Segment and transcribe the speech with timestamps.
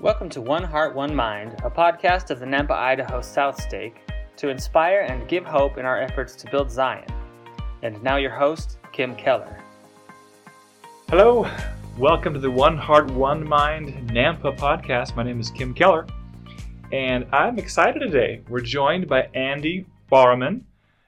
[0.00, 3.96] Welcome to One Heart, One Mind, a podcast of the Nampa, Idaho South Stake
[4.36, 7.04] to inspire and give hope in our efforts to build Zion.
[7.82, 9.58] And now, your host, Kim Keller.
[11.08, 11.50] Hello,
[11.98, 15.16] welcome to the One Heart, One Mind Nampa podcast.
[15.16, 16.06] My name is Kim Keller,
[16.92, 18.42] and I'm excited today.
[18.48, 20.64] We're joined by Andy Barman.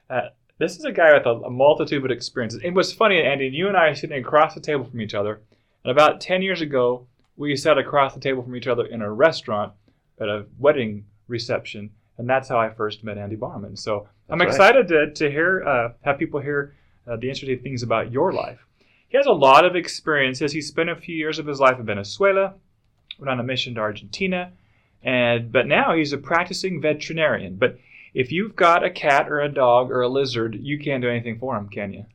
[0.09, 2.59] Uh, this is a guy with a, a multitude of experiences.
[2.61, 5.39] It was funny, Andy, you and I are sitting across the table from each other,
[5.85, 9.11] and about 10 years ago, we sat across the table from each other in a
[9.11, 9.73] restaurant
[10.19, 13.75] at a wedding reception, and that's how I first met Andy Barman.
[13.75, 16.75] So I'm That's excited to, to hear, uh, have people hear
[17.07, 18.59] uh, the interesting things about your life.
[19.09, 20.53] He has a lot of experiences.
[20.53, 22.53] He spent a few years of his life in Venezuela,
[23.19, 24.53] went on a mission to Argentina,
[25.03, 27.55] and but now he's a practicing veterinarian.
[27.55, 27.77] But
[28.13, 31.39] if you've got a cat or a dog or a lizard, you can't do anything
[31.39, 32.05] for him, can you?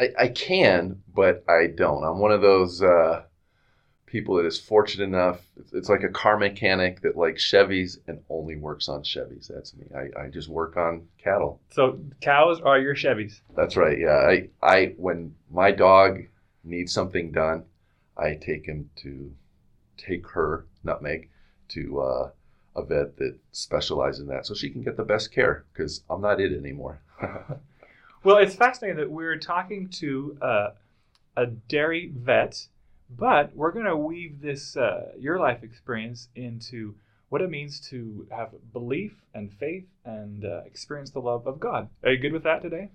[0.00, 2.04] I, I can, but I don't.
[2.04, 3.22] I'm one of those uh,
[4.10, 5.40] people that is fortunate enough.
[5.72, 9.48] It's, like a car mechanic that likes Chevys and only works on Chevys.
[9.48, 9.86] That's me.
[9.94, 11.60] I, I just work on cattle.
[11.70, 13.40] So cows are your Chevys.
[13.56, 13.98] That's right.
[13.98, 14.16] Yeah.
[14.16, 16.20] I, I when my dog
[16.64, 17.64] needs something done,
[18.16, 19.32] I take him to
[19.96, 21.28] take her nutmeg
[21.68, 22.30] to uh,
[22.76, 26.20] a vet that specializes in that, so she can get the best care because I'm
[26.20, 27.00] not it anymore.
[28.24, 30.70] Well, it's fascinating that we're talking to uh,
[31.36, 32.66] a dairy vet,
[33.10, 36.94] but we're going to weave this uh, your life experience into
[37.28, 41.88] what it means to have belief and faith and uh, experience the love of God.
[42.02, 42.90] Are you good with that today?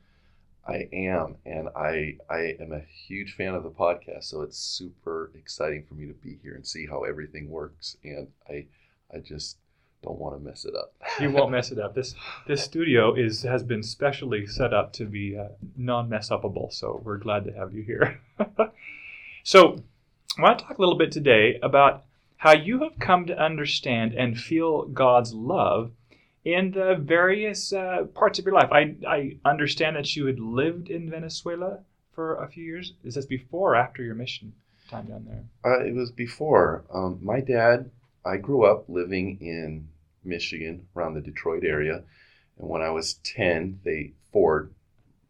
[0.66, 5.32] I am, and I I am a huge fan of the podcast, so it's super
[5.36, 7.98] exciting for me to be here and see how everything works.
[8.04, 8.68] And I
[9.14, 9.58] I just
[10.04, 10.94] don't want to mess it up.
[11.20, 11.96] You won't mess it up.
[11.96, 12.16] This
[12.48, 17.02] this studio is has been specially set up to be uh, non mess upable, so
[17.04, 18.22] we're glad to have you here.
[19.44, 19.84] so,
[20.38, 22.06] I want to talk a little bit today about
[22.38, 25.92] how you have come to understand and feel God's love
[26.44, 28.72] in the various uh, parts of your life.
[28.72, 31.82] I, I understand that you had lived in Venezuela
[32.14, 32.94] for a few years.
[33.04, 34.54] Is this before or after your mission
[34.90, 35.44] time down there?
[35.64, 36.84] Uh, it was before.
[36.94, 37.92] Um, my dad.
[38.26, 39.90] I grew up living in
[40.24, 42.04] Michigan, around the Detroit area,
[42.58, 44.74] and when I was ten, they Ford.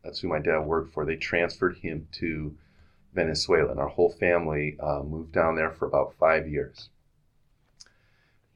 [0.03, 1.03] That's who my dad worked for.
[1.03, 2.55] They transferred him to
[3.13, 6.89] Venezuela, and our whole family uh, moved down there for about five years.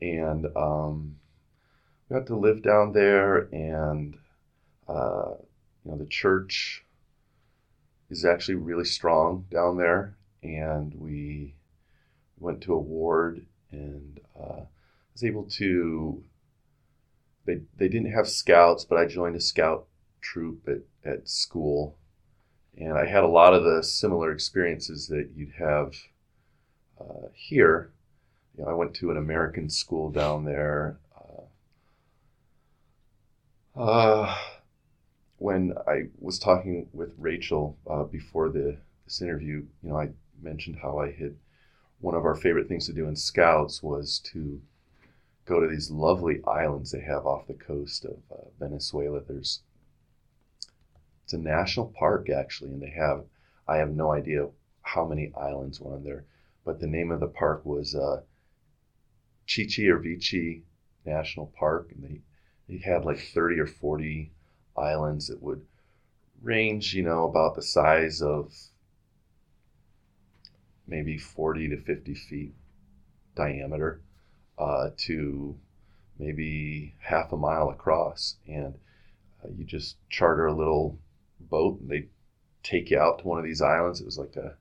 [0.01, 1.17] And um,
[2.09, 4.17] we got to live down there, and
[4.87, 5.33] uh,
[5.83, 6.85] you know the church
[8.09, 11.55] is actually really strong down there, and we
[12.39, 14.61] went to a ward and uh,
[15.13, 16.23] was able to.
[17.45, 19.87] They they didn't have scouts, but I joined a scout
[20.21, 21.97] troop at, at school,
[22.77, 25.95] and I had a lot of the similar experiences that you'd have
[26.99, 27.91] uh, here.
[28.57, 30.97] You know, I went to an American school down there.
[33.75, 34.37] Uh, uh,
[35.37, 40.09] when I was talking with Rachel uh, before the this interview, you know, I
[40.41, 41.35] mentioned how I had
[41.99, 44.61] one of our favorite things to do in Scouts was to
[45.45, 49.21] go to these lovely islands they have off the coast of uh, Venezuela.
[49.21, 49.61] There's
[51.27, 53.25] it's a national park actually, and they have
[53.67, 54.47] I have no idea
[54.81, 56.23] how many islands were on there,
[56.63, 58.21] but the name of the park was uh,
[59.45, 60.61] Chichiriviche
[61.05, 62.21] National Park, and they
[62.69, 64.31] they had like 30 or 40
[64.77, 65.65] islands that would
[66.41, 68.53] range, you know, about the size of
[70.87, 72.53] maybe 40 to 50 feet
[73.35, 73.99] diameter
[74.57, 75.57] uh, to
[76.17, 78.37] maybe half a mile across.
[78.47, 78.75] And
[79.43, 80.97] uh, you just charter a little
[81.43, 82.07] boat and they
[82.63, 84.01] take you out to one of these islands.
[84.01, 84.55] It was like a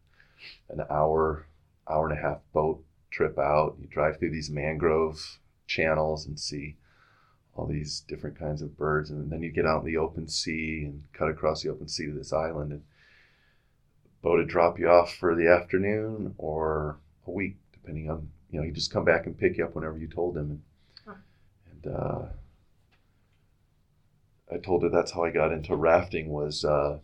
[0.69, 1.47] an hour,
[1.89, 3.77] hour and a half boat trip out.
[3.81, 6.77] You drive through these mangrove channels and see
[7.55, 9.11] all these different kinds of birds.
[9.11, 12.07] And then you get out in the open sea and cut across the open sea
[12.07, 12.73] to this island.
[12.73, 12.83] And
[14.23, 18.67] boat would drop you off for the afternoon or a week, depending on you know.
[18.67, 20.51] You just come back and pick you up whenever you told them.
[20.51, 20.63] And,
[21.85, 22.23] and uh,
[24.53, 26.29] I told her that's how I got into rafting.
[26.29, 26.99] Was uh,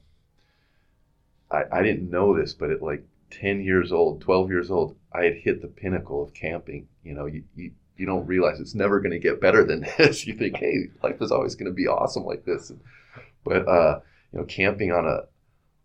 [1.50, 5.24] I I didn't know this, but at like ten years old, twelve years old, I
[5.24, 6.88] had hit the pinnacle of camping.
[7.02, 7.44] You know, you.
[7.56, 10.26] you you don't realize it's never going to get better than this.
[10.26, 12.72] You think, hey, life is always going to be awesome like this.
[13.44, 14.00] But uh,
[14.32, 15.24] you know, camping on a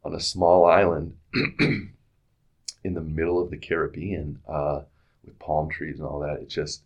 [0.04, 1.18] on a small island
[1.60, 4.82] in the middle of the Caribbean uh,
[5.26, 6.40] with palm trees and all that.
[6.40, 6.82] It just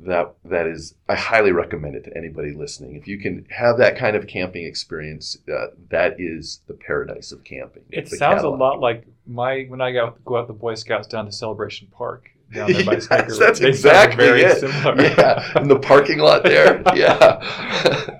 [0.00, 2.96] that that is I highly recommend it to anybody listening.
[2.96, 7.44] If you can have that kind of camping experience, uh, that is the paradise of
[7.44, 7.82] camping.
[7.90, 11.26] It sounds a lot like my when I got go out the Boy Scouts down
[11.26, 12.30] to Celebration Park.
[12.52, 13.34] down there by Yes, Snicker.
[13.36, 14.58] that's They exactly very it.
[14.60, 15.00] similar.
[15.02, 16.82] Yeah, in the parking lot there.
[16.94, 17.40] Yeah.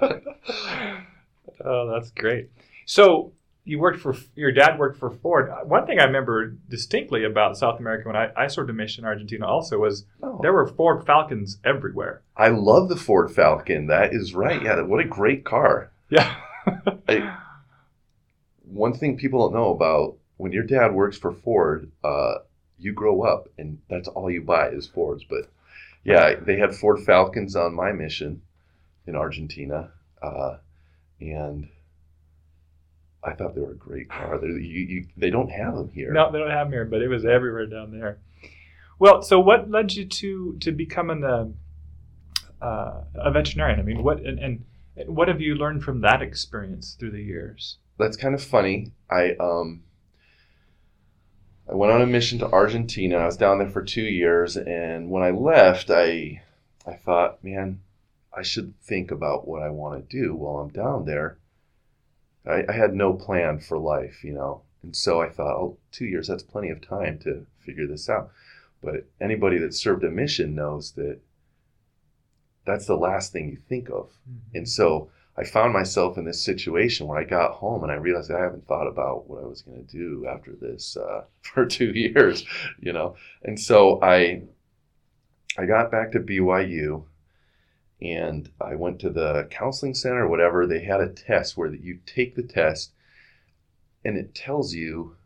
[1.64, 2.50] oh, that's great.
[2.86, 3.32] So
[3.68, 5.50] you worked for your dad worked for Ford.
[5.64, 9.08] One thing I remember distinctly about South America when I, I served a mission in
[9.08, 12.22] Argentina also was Oh, there were Ford Falcons everywhere.
[12.36, 13.86] I love the Ford Falcon.
[13.88, 14.62] That is right.
[14.62, 15.90] Yeah, what a great car.
[16.08, 16.34] Yeah.
[17.08, 17.36] I,
[18.64, 22.36] one thing people don't know about when your dad works for Ford, uh,
[22.78, 25.24] you grow up and that's all you buy is Fords.
[25.28, 25.50] But
[26.04, 28.40] yeah, they had Ford Falcons on my mission
[29.06, 29.90] in Argentina,
[30.22, 30.56] uh,
[31.20, 31.68] and
[33.22, 34.38] I thought they were a great car.
[34.42, 36.12] You, you, they don't have them here.
[36.12, 38.18] No, they don't have them here, but it was everywhere down there.
[38.98, 43.80] Well, so what led you to to becoming a uh, a veterinarian?
[43.80, 44.64] I mean, what and, and
[45.06, 47.78] what have you learned from that experience through the years?
[47.98, 48.92] that's kind of funny.
[49.10, 49.82] I um
[51.70, 53.18] I went on a mission to Argentina.
[53.18, 56.42] I was down there for two years, and when I left, I
[56.86, 57.80] I thought, man,
[58.34, 61.38] I should think about what I want to do while I'm down there.
[62.48, 66.06] I, I had no plan for life, you know, and so I thought, oh, two
[66.06, 68.30] years, that's plenty of time to figure this out.
[68.82, 71.18] But anybody that served a mission knows that
[72.64, 74.10] that's the last thing you think of.
[74.54, 78.30] And so I found myself in this situation where I got home and I realized
[78.30, 81.90] I haven't thought about what I was going to do after this uh, for two
[81.90, 82.44] years,
[82.80, 83.16] you know.
[83.42, 84.42] And so I
[85.56, 87.04] I got back to BYU
[88.00, 90.66] and I went to the counseling center or whatever.
[90.66, 92.92] They had a test where you take the test
[94.04, 95.16] and it tells you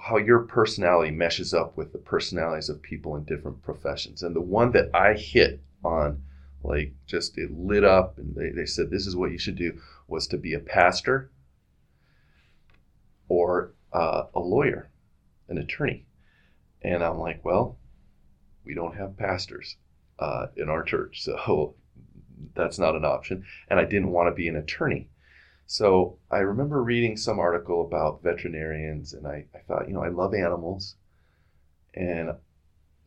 [0.00, 4.22] how your personality meshes up with the personalities of people in different professions.
[4.22, 6.22] And the one that I hit on
[6.64, 9.78] like just it lit up and they, they said this is what you should do
[10.08, 11.30] was to be a pastor
[13.28, 14.88] or uh, a lawyer
[15.48, 16.06] an attorney
[16.82, 17.76] and i'm like well
[18.64, 19.76] we don't have pastors
[20.24, 21.74] uh, in our church so
[22.54, 25.08] that's not an option and i didn't want to be an attorney
[25.66, 30.08] so i remember reading some article about veterinarians and i, I thought you know i
[30.08, 30.96] love animals
[31.94, 32.34] and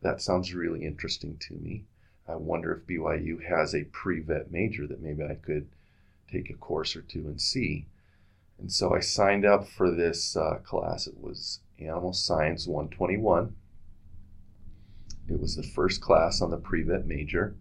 [0.02, 1.84] that sounds really interesting to me
[2.28, 5.68] I wonder if BYU has a pre vet major that maybe I could
[6.30, 7.86] take a course or two and see.
[8.58, 11.06] And so I signed up for this uh, class.
[11.06, 13.54] It was Animal Science 121.
[15.28, 17.56] It was the first class on the pre vet major,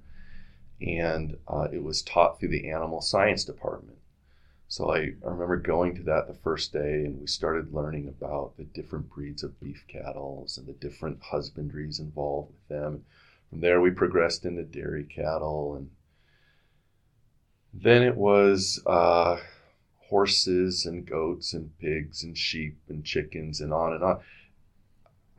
[0.81, 3.98] and uh, it was taught through the Animal Science Department.
[4.69, 8.58] So I, I remember going to that the first day, and we started learning about
[8.58, 13.06] the different breeds of beef cattle and the different husbandries involved with them
[13.50, 15.90] from there, we progressed into dairy cattle, and
[17.74, 19.38] then it was uh,
[20.10, 24.19] horses and goats and pigs and sheep and chickens and on and on.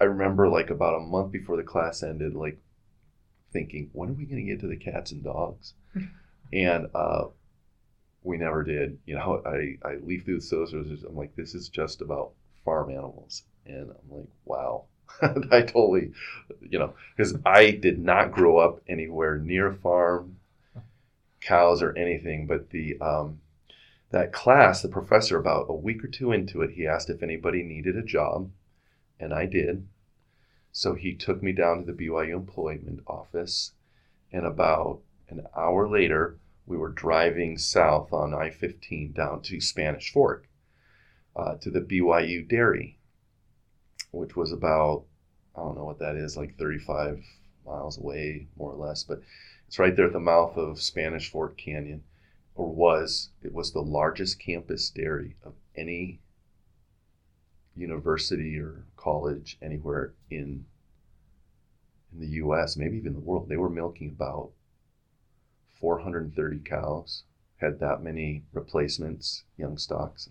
[0.00, 2.58] I remember, like about a month before the class ended, like
[3.52, 5.74] thinking, when are we going to get to the cats and dogs?
[6.52, 7.26] and uh,
[8.22, 8.98] we never did.
[9.06, 11.02] You know, I, I leaf through the socials.
[11.02, 12.32] I'm like, this is just about
[12.64, 14.84] farm animals, and I'm like, wow.
[15.22, 16.12] I totally,
[16.60, 20.36] you know, because I did not grow up anywhere near a farm,
[21.40, 22.46] cows or anything.
[22.46, 23.40] But the um,
[24.10, 27.62] that class, the professor, about a week or two into it, he asked if anybody
[27.62, 28.50] needed a job,
[29.18, 29.87] and I did.
[30.72, 33.72] So he took me down to the BYU employment office,
[34.32, 40.48] and about an hour later, we were driving south on I-15 down to Spanish Fork,
[41.34, 42.98] uh, to the BYU dairy
[44.10, 45.04] which was about
[45.54, 47.25] I don't know what that is, like 35
[47.66, 49.02] miles away, more or less.
[49.02, 49.22] But
[49.66, 52.04] it's right there at the mouth of Spanish Fork Canyon,
[52.54, 53.30] or was.
[53.42, 56.20] It was the largest campus dairy of any
[57.78, 60.66] university or college anywhere in
[62.12, 63.49] in the U.S., maybe even the world.
[63.49, 64.52] They were milking about
[65.78, 67.25] 430 cows,
[67.58, 70.30] had that many replacements, young stocks.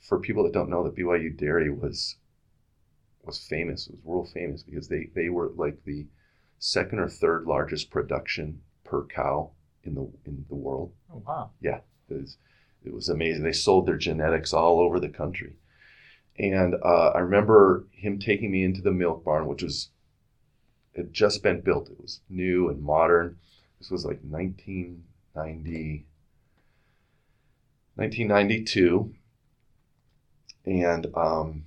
[0.00, 2.16] For people that don't know, the BYU dairy was
[3.24, 3.86] was famous.
[3.86, 6.06] It was world famous because they they were like the
[6.58, 9.50] second or third largest production per cow
[9.84, 10.92] in the in the world.
[11.12, 11.50] Oh wow!
[11.60, 11.80] Yeah.
[12.10, 12.38] It was,
[12.84, 13.42] it was amazing.
[13.42, 15.56] They sold their genetics all over the country,
[16.38, 19.90] and uh, I remember him taking me into the milk barn, which was
[20.94, 21.90] had just been built.
[21.90, 23.38] It was new and modern.
[23.78, 26.06] This was like 1990,
[27.94, 29.14] 1992,
[30.64, 31.64] and um,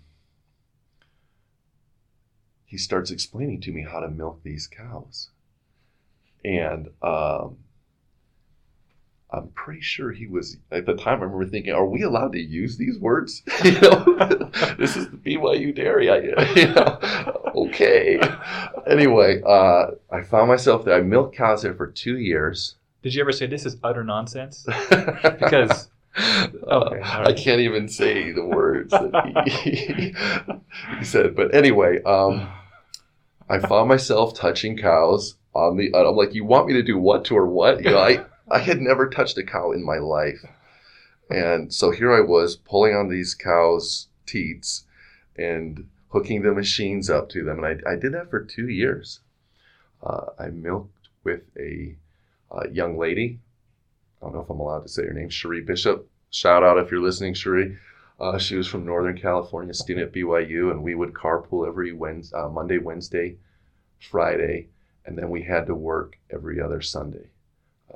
[2.65, 5.29] he starts explaining to me how to milk these cows.
[6.43, 7.57] And um,
[9.33, 11.19] I'm pretty sure he was at the time.
[11.19, 13.43] I remember thinking, "Are we allowed to use these words?
[13.63, 14.03] you know,
[14.77, 16.09] this is the BYU dairy.
[16.09, 16.17] I,
[16.55, 18.19] you know, okay.
[18.87, 20.95] Anyway, uh, I found myself there.
[20.95, 22.75] I milked cows there for two years.
[23.03, 24.65] Did you ever say this is utter nonsense?
[24.89, 25.87] Because Uh,
[26.67, 30.13] Okay, all I can't even say the words that he,
[30.99, 31.35] he said.
[31.35, 32.49] But anyway, um,
[33.49, 35.93] I found myself touching cows on the.
[35.95, 37.81] I'm like, you want me to do what to or what?
[37.83, 40.45] You know, I I had never touched a cow in my life,
[41.29, 44.85] and so here I was pulling on these cows' teats
[45.37, 49.21] and hooking the machines up to them, and I, I did that for two years.
[50.03, 51.95] Uh, I milked with a
[52.51, 53.39] uh, young lady.
[54.21, 56.09] I don't know if I'm allowed to say her name, Cherie Bishop.
[56.29, 57.77] Shout out if you're listening, Cherie.
[58.19, 62.37] Uh, she was from Northern California, student at BYU, and we would carpool every Wednesday,
[62.37, 63.37] uh, Monday, Wednesday,
[63.99, 64.67] Friday,
[65.05, 67.29] and then we had to work every other Sunday.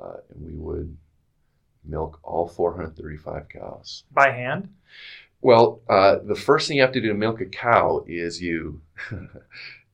[0.00, 0.96] Uh, and we would
[1.84, 4.04] milk all 435 cows.
[4.12, 4.68] by hand.
[5.40, 8.80] Well, uh, the first thing you have to do to milk a cow is you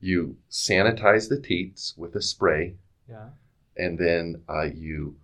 [0.01, 2.75] you sanitize the teats with a spray,
[3.09, 3.29] Yeah.
[3.77, 5.15] and then uh, you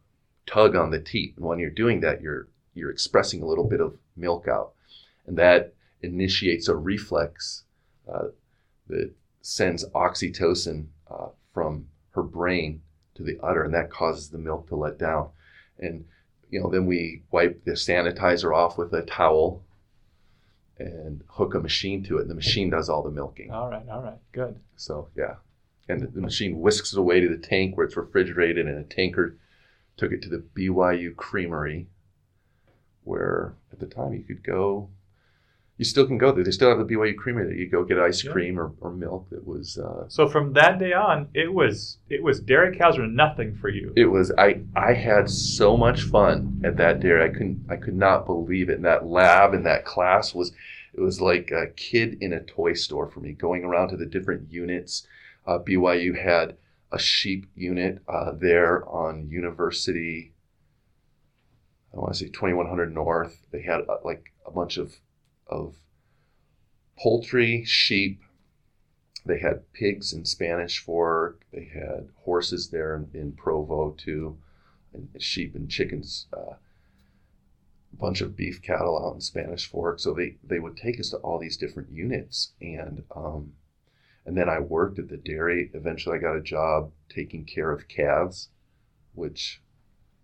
[0.46, 1.34] tug on the teat.
[1.38, 4.74] And when you're doing that, you're you're expressing a little bit of milk out,
[5.26, 7.64] and that initiates a reflex
[8.12, 8.28] uh,
[8.88, 12.82] that sends oxytocin uh, from her brain
[13.20, 15.30] to the udder, and that causes the milk to let down.
[15.78, 16.06] And
[16.50, 19.62] you know, then we wipe the sanitizer off with a towel
[20.78, 23.52] and hook a machine to it, and the machine does all the milking.
[23.52, 23.88] All right.
[23.90, 24.18] All right.
[24.32, 24.58] Good.
[24.78, 25.36] So yeah,
[25.90, 28.84] and the, the machine whisks it away to the tank where it's refrigerated, and a
[28.84, 29.36] tanker
[29.98, 31.88] took it to the BYU Creamery,
[33.04, 34.90] where at the time you could go.
[35.80, 36.44] You still can go there.
[36.44, 38.34] They still have the BYU Creamery that you go get ice Yeah.
[38.34, 39.28] cream or, or milk.
[39.32, 43.08] It was uh, So from that day on, it was it was dairy cows were
[43.08, 43.94] nothing for you.
[43.96, 47.24] it was I I had so much fun at that dairy.
[47.24, 48.76] I couldn't I could not believe it.
[48.76, 50.52] And that lab and that class was
[50.94, 54.06] it was like a kid in a toy store for me, going around to the
[54.06, 55.08] different units.
[55.48, 56.58] Uh, BYU had
[56.92, 60.34] a sheep unit uh, there on University.
[61.94, 63.46] I want to say 2100 North.
[63.52, 64.96] They had uh, like a bunch of
[65.50, 65.76] of
[66.98, 68.22] poultry, sheep.
[69.26, 71.44] They had pigs in Spanish Fork.
[71.52, 74.38] They had horses there in, in Provo too,
[74.94, 76.28] and sheep and chickens.
[76.32, 76.56] Uh,
[77.92, 80.00] a bunch of beef cattle out in Spanish Fork.
[80.00, 83.54] So they they would take us to all these different units, and um,
[84.26, 85.72] and then I worked at the dairy.
[85.74, 88.50] Eventually, I got a job taking care of calves,
[89.14, 89.62] which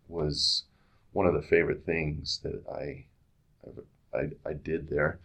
[0.07, 0.65] was
[1.11, 3.05] one of the favorite things that I
[4.15, 5.19] I, I did there.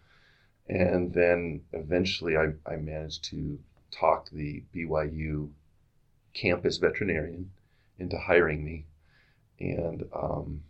[0.69, 3.59] And then eventually I, I managed to
[3.91, 5.51] talk the BYU
[6.33, 7.51] campus veterinarian
[7.99, 8.87] into hiring me.
[9.59, 10.63] And um,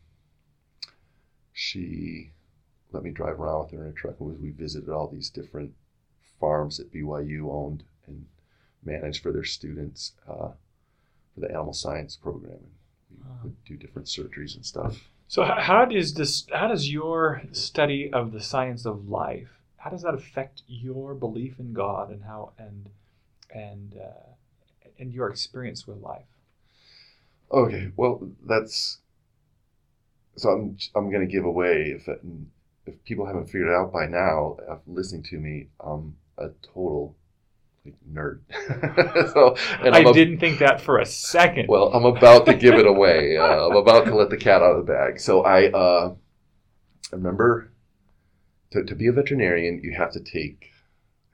[1.52, 2.32] she
[2.92, 4.16] let me drive around with her in a truck.
[4.20, 5.74] And we visited all these different
[6.40, 8.26] farms that BYU owned and
[8.82, 10.48] managed for their students uh,
[11.34, 12.52] for the animal science program.
[13.10, 13.36] And we Wow.
[13.44, 15.10] would do different surgeries and stuff.
[15.30, 20.02] So how does this how does your study of the science of life how does
[20.02, 22.90] that affect your belief in God and how and
[23.50, 24.34] and uh,
[24.98, 26.26] and your experience with life?
[27.50, 28.98] Okay, well, that's
[30.36, 30.50] so.
[30.50, 32.08] I'm I'm gonna give away if
[32.86, 37.16] if people haven't figured it out by now, listening to me, I'm a total
[38.12, 38.40] nerd.
[39.32, 41.68] so, and I didn't think that for a second.
[41.68, 43.36] well, I'm about to give it away.
[43.36, 45.18] Uh, I'm about to let the cat out of the bag.
[45.20, 46.14] So I uh,
[47.12, 47.70] I remember
[48.70, 50.70] to, to be a veterinarian, you have to take,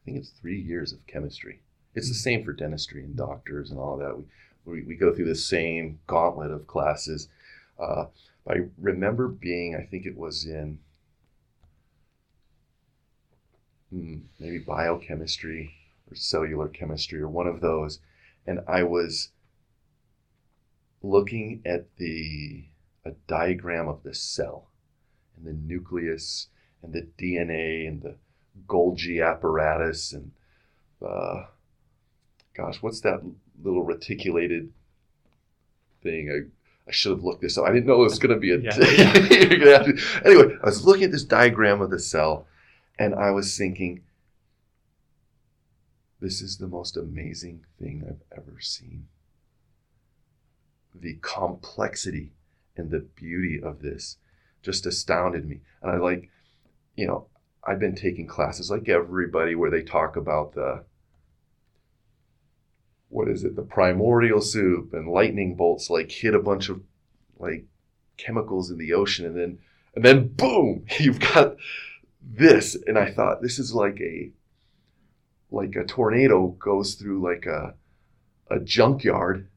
[0.00, 1.61] I think it's three years of chemistry.
[1.95, 4.17] It's the same for dentistry and doctors and all that.
[4.17, 4.25] We,
[4.65, 7.29] we, we go through the same gauntlet of classes.
[7.79, 8.07] Uh,
[8.49, 10.79] I remember being, I think it was in
[13.91, 15.75] hmm, maybe biochemistry
[16.10, 18.00] or cellular chemistry or one of those.
[18.46, 19.30] And I was
[21.02, 22.64] looking at the
[23.04, 24.68] a diagram of the cell
[25.36, 26.48] and the nucleus
[26.82, 28.16] and the DNA and the
[28.66, 30.32] Golgi apparatus and
[31.06, 31.44] uh,
[32.54, 33.20] gosh, what's that
[33.62, 34.72] little reticulated
[36.02, 36.30] thing?
[36.30, 37.66] I, I should have looked this up.
[37.66, 38.58] I didn't know it was going to be a.
[38.60, 38.72] Yeah.
[39.78, 42.46] Have to- anyway, I was looking at this diagram of the cell,
[42.98, 44.00] and I was thinking,
[46.26, 49.06] this is the most amazing thing I've ever seen.
[50.92, 52.33] The complexity
[52.76, 54.16] and the beauty of this
[54.61, 55.61] just astounded me.
[55.80, 56.28] And I like,
[56.97, 57.28] you know,
[57.62, 60.83] I've been taking classes like everybody where they talk about the
[63.09, 66.83] what is it, the primordial soup and lightning bolts like hit a bunch of
[67.38, 67.66] like
[68.16, 69.59] chemicals in the ocean and then
[69.95, 71.54] and then boom, you've got
[72.21, 72.76] this.
[72.85, 74.33] And I thought this is like a
[75.50, 77.75] like a tornado goes through like a
[78.50, 79.49] a junkyard.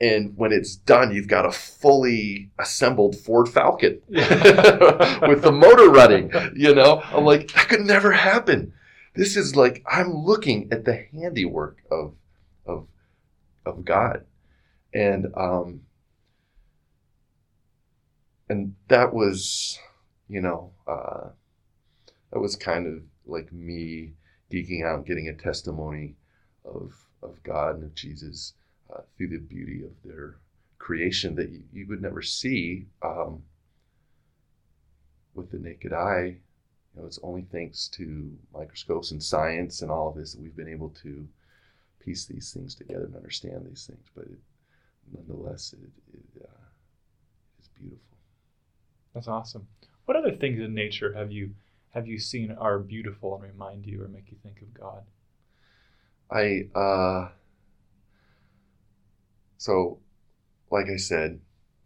[0.00, 6.32] And when it's done you've got a fully assembled ford falcon with the motor running
[6.56, 7.02] you know?
[7.04, 8.72] I'm like that could never happen.
[9.14, 12.14] This is like i'm looking at the handiwork of
[12.66, 12.86] of
[13.64, 14.24] of god.
[14.92, 15.82] And um
[18.48, 19.78] and that was
[20.28, 21.28] you know uh
[22.32, 24.14] that was kind of like me
[24.52, 26.14] geeking out getting a testimony
[26.64, 26.92] of
[27.22, 28.54] of god and of jesus
[28.92, 30.36] uh, through the beauty of their
[30.82, 33.42] creation that you, you would never see um,
[35.34, 36.36] with the naked eye.
[36.94, 40.56] You know, it's only thanks to microscopes and science and all of this that we've
[40.56, 41.26] been able to
[42.04, 44.06] piece these things together and understand these things.
[44.14, 44.38] But it,
[45.14, 46.64] nonetheless, it, it uh,
[47.62, 48.18] is beautiful.
[49.14, 49.66] That's awesome.
[50.04, 51.54] What other things in nature have you
[51.92, 55.02] have you seen are beautiful and remind you or make you think of God?
[56.30, 57.28] I uh,
[59.58, 59.98] so,
[60.70, 61.40] like I said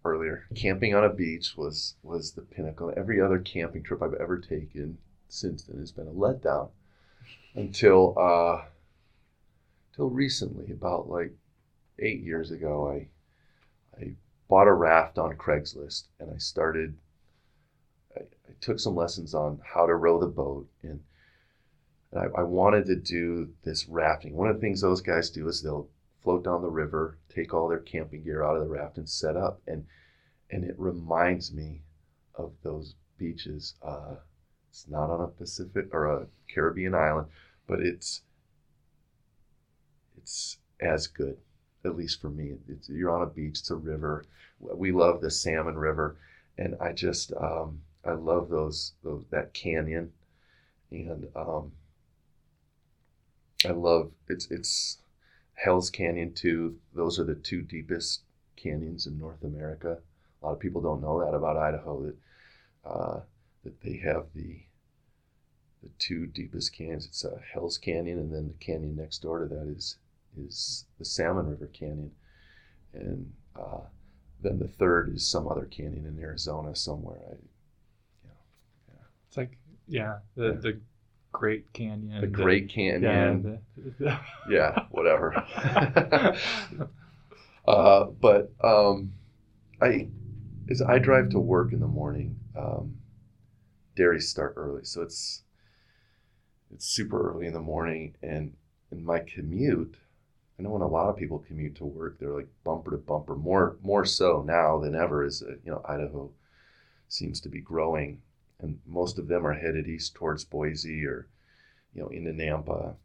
[0.04, 2.92] earlier, camping on a beach was was the pinnacle.
[2.96, 4.98] Every other camping trip I've ever taken
[5.28, 6.70] since then has been a letdown.
[7.54, 8.64] Until uh,
[9.90, 11.32] until recently, about like
[11.98, 13.08] eight years ago, I
[14.00, 14.14] I
[14.48, 16.96] bought a raft on Craigslist and I started.
[18.60, 21.00] Took some lessons on how to row the boat and.
[22.14, 24.34] I, I wanted to do this rafting.
[24.34, 25.88] One of the things those guys do is they'll
[26.22, 29.36] float down the river, take all their camping gear out of the raft, and set
[29.36, 29.60] up.
[29.66, 29.86] And
[30.50, 31.82] and it reminds me
[32.34, 33.74] of those beaches.
[33.82, 34.16] Uh,
[34.70, 37.28] it's not on a Pacific or a Caribbean island,
[37.66, 38.22] but it's
[40.16, 41.38] it's as good,
[41.84, 42.54] at least for me.
[42.68, 43.58] It's, you're on a beach.
[43.60, 44.24] It's a river.
[44.58, 46.16] We love the Salmon River,
[46.58, 50.12] and I just um, I love those those that canyon,
[50.90, 51.72] and um,
[53.64, 54.98] I love it's it's
[55.54, 56.78] Hell's Canyon too.
[56.94, 58.22] Those are the two deepest
[58.54, 59.98] canyons in North America.
[60.40, 62.16] A lot of people don't know that about Idaho that
[62.84, 63.20] uh,
[63.64, 64.60] that they have the
[65.82, 67.06] the two deepest canyons.
[67.06, 69.96] It's uh, Hell's Canyon, and then the canyon next door to that is
[70.38, 72.12] is the Salmon River Canyon,
[72.92, 73.80] and uh,
[74.40, 77.18] then the third is some other canyon in Arizona somewhere.
[77.32, 77.36] I.
[79.36, 80.80] It's like yeah, the the
[81.32, 82.20] Great Canyon.
[82.22, 83.02] the Great Canyon.
[83.02, 84.20] Yeah, the- the-
[84.50, 85.34] yeah, whatever.
[87.68, 89.12] uh, but um,
[89.82, 90.08] I,
[90.70, 92.96] as I drive to work in the morning, um,
[93.94, 95.42] dairies start early, so it's
[96.72, 98.54] it's super early in the morning, and
[98.90, 99.96] in my commute,
[100.58, 103.36] I know when a lot of people commute to work, they're like bumper to bumper,
[103.36, 105.22] more more so now than ever.
[105.22, 106.30] Is uh, you know, Idaho
[107.08, 108.22] seems to be growing,
[108.60, 111.28] and most of them are headed east towards Boise or
[111.94, 112.96] you know into Nampa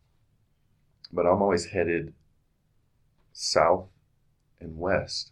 [1.14, 2.14] but I'm always headed
[3.34, 3.90] south
[4.60, 5.32] and west.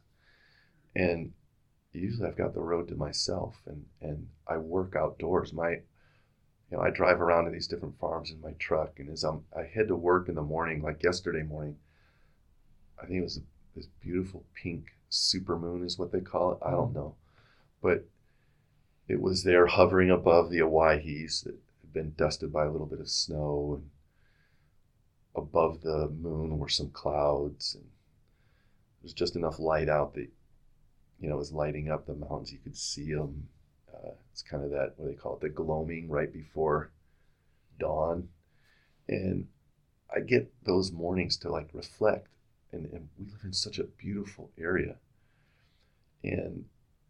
[0.96, 1.34] And
[1.94, 5.54] usually I've got the road to myself and, and I work outdoors.
[5.54, 5.82] My
[6.72, 9.44] you know, I drive around to these different farms in my truck and as I'm
[9.56, 11.78] I head to work in the morning, like yesterday morning,
[13.02, 13.42] I think it was
[13.76, 16.60] this beautiful pink super moon is what they call it.
[16.64, 17.16] I don't know.
[17.82, 18.06] But
[19.10, 23.02] it was there hovering above the Owyhees that had been dusted by a little bit
[23.02, 23.90] of snow and
[25.36, 30.30] above the moon were some clouds and there was just enough light out that
[31.20, 33.48] you know was lighting up the mountains you could see them
[33.94, 36.92] uh, it's kind of that what do they call it the gloaming right before
[37.80, 38.28] dawn.
[39.08, 39.48] And
[40.16, 42.28] i get those mornings to like reflect
[42.72, 44.96] and, and we live in such a beautiful area.
[46.24, 46.66] And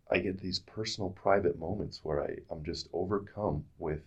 [0.10, 4.02] i get these personal private moments where I, i'm just overcome with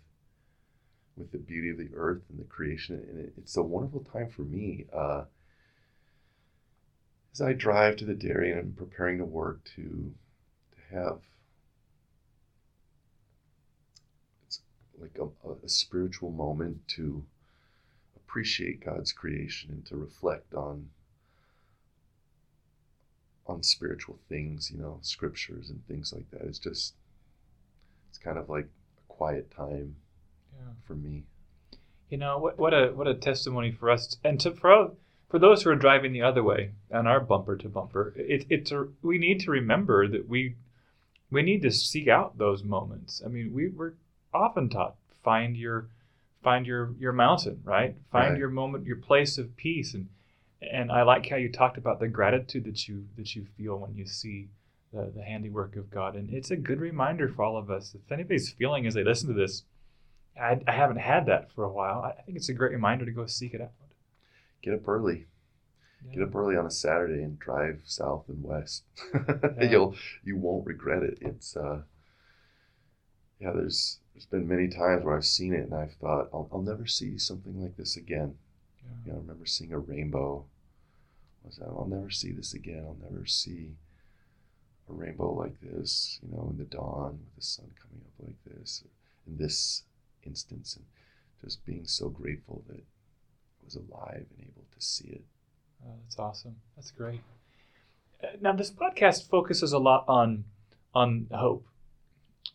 [1.16, 2.96] with the beauty of the earth and the creation.
[3.08, 5.24] And it, it's a wonderful time for me uh,
[7.32, 10.12] as I drive to the dairy and I'm preparing to work to
[10.72, 11.18] to have
[14.46, 14.60] it's
[14.98, 15.28] like a,
[15.64, 17.24] a spiritual moment to
[18.16, 20.88] appreciate God's creation and to reflect on
[23.46, 26.42] on spiritual things, you know, scriptures and things like that.
[26.42, 26.94] It's just
[28.09, 29.96] it's kind of like a quiet time
[30.55, 30.72] yeah.
[30.87, 31.24] for me.
[32.09, 32.59] You know what?
[32.59, 34.92] What a what a testimony for us, and to for
[35.28, 38.12] for those who are driving the other way on our bumper to bumper.
[38.16, 40.57] It, it's a, we need to remember that we
[41.31, 43.22] we need to seek out those moments.
[43.24, 43.94] I mean, we we're
[44.35, 45.88] often taught find your
[46.42, 47.96] find your your mountain, right?
[48.11, 48.38] Find Right.
[48.38, 50.09] your moment, your place of peace, and
[50.70, 53.94] and I like how you talked about the gratitude that you that you feel when
[53.94, 54.48] you see
[54.92, 57.94] the, the handiwork of God, and it's a good reminder for all of us.
[57.94, 59.64] If anybody's feeling as they listen to this
[60.40, 62.01] I, I haven't had that for a while.
[62.03, 63.72] I think it's a great reminder to go seek it out.
[64.62, 65.27] Get up early.
[66.07, 66.14] Yeah.
[66.14, 68.85] Get up early on a Saturday and drive south and west.
[69.59, 69.70] Yeah.
[69.70, 71.18] You'll you won't regret it.
[71.20, 71.83] It's uh
[73.40, 76.62] yeah, there's there's been many times where I've seen it and I've thought I'll, I'll
[76.62, 78.37] never see something like this again.
[78.83, 78.90] Yeah.
[79.05, 80.44] You know, I remember seeing a rainbow.
[81.44, 82.85] Was that I'll never see this again.
[82.87, 83.72] I'll never see
[84.88, 88.37] a rainbow like this, you know, in the dawn with the sun coming up like
[88.57, 88.85] this,
[89.26, 89.83] in this
[90.24, 90.85] instance, and
[91.44, 95.24] just being so grateful that I was alive and able to see it.
[95.85, 96.57] Oh, that's awesome.
[96.76, 97.20] That's great.
[98.22, 100.44] Uh, Now, this podcast focuses a lot on
[100.94, 101.66] on hope,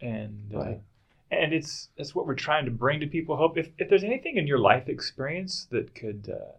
[0.02, 0.82] and uh, Right.
[1.32, 3.36] and it's it's what we're trying to bring to people.
[3.36, 3.58] Hope.
[3.58, 6.52] If if there's anything in your life experience that could uh,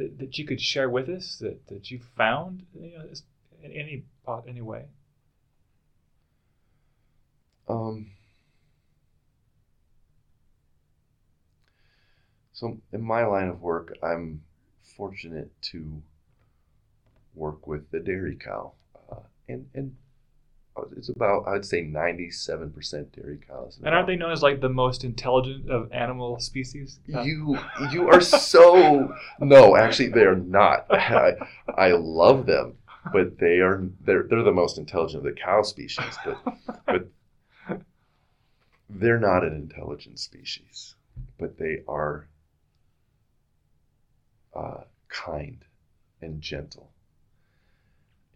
[0.00, 3.04] that, that you could share with us that that you found, you know,
[3.62, 4.84] in any pot any way.
[7.68, 8.10] Um,
[12.52, 14.42] so in my line of work, I'm
[14.96, 16.02] fortunate to
[17.34, 18.72] work with the dairy cow,
[19.12, 19.16] uh,
[19.48, 19.96] and and
[20.96, 23.78] it's about I'd say 97% dairy cows.
[23.82, 27.00] And aren't they known as like the most intelligent of animal species?
[27.06, 27.58] You
[27.90, 30.86] you are so no, actually they're not.
[30.90, 31.32] I,
[31.76, 32.74] I love them,
[33.12, 36.38] but they are they're they're the most intelligent of the cow species, but
[36.86, 37.08] but
[38.88, 40.94] they're not an intelligent species,
[41.38, 42.28] but they are
[44.54, 45.64] uh, kind
[46.20, 46.90] and gentle.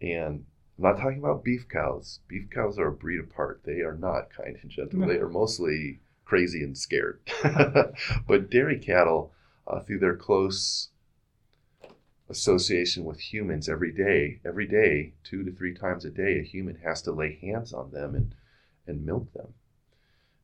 [0.01, 0.45] And
[0.77, 2.19] I'm not talking about beef cows.
[2.27, 3.61] Beef cows are a breed apart.
[3.63, 5.07] They are not kind and gentle.
[5.07, 7.19] They are mostly crazy and scared.
[8.27, 9.31] but dairy cattle,
[9.67, 10.89] uh, through their close
[12.29, 16.77] association with humans every day, every day, two to three times a day, a human
[16.83, 18.35] has to lay hands on them and,
[18.87, 19.53] and milk them.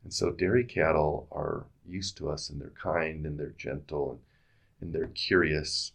[0.04, 4.20] And so dairy cattle are used to us and they're kind and they're gentle and,
[4.80, 5.92] and they're curious.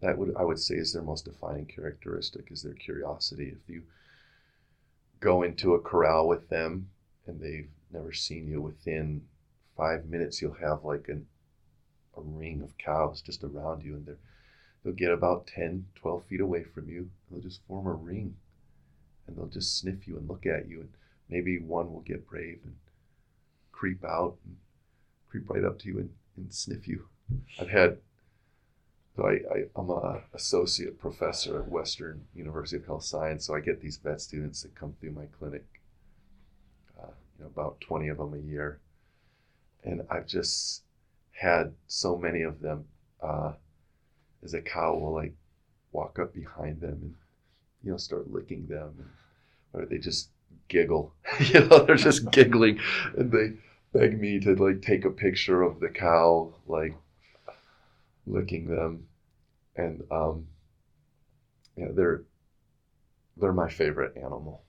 [0.00, 3.48] That would I would say is their most defining characteristic is their curiosity.
[3.48, 3.82] If you
[5.20, 6.90] go into a corral with them
[7.26, 9.22] and they've never seen you within
[9.76, 11.26] five minutes you'll have like an
[12.16, 14.18] a ring of cows just around you and they're
[14.84, 18.36] they'll get about 10 12 feet away from you they'll just form a ring
[19.26, 20.90] and they'll just sniff you and look at you and
[21.28, 22.74] maybe one will get brave and
[23.72, 24.56] creep out and
[25.28, 27.08] creep right up to you and, and sniff you
[27.58, 27.96] i've had
[29.16, 33.80] so I, I'm a associate professor at Western University of Health Science, so I get
[33.80, 35.64] these vet students that come through my clinic,
[37.00, 38.80] uh, you know, about 20 of them a year.
[39.84, 40.82] And I've just
[41.30, 42.86] had so many of them
[43.22, 43.52] uh,
[44.42, 45.34] as a cow will like
[45.92, 47.14] walk up behind them and,
[47.84, 48.94] you know, start licking them.
[48.98, 50.30] And, or they just
[50.68, 52.80] giggle, you know, they're just giggling
[53.16, 53.52] and they
[53.92, 56.94] beg me to like take a picture of the cow, like
[58.26, 59.06] licking them,
[59.76, 60.46] and um,
[61.76, 62.22] yeah, they're
[63.36, 64.62] they're my favorite animal.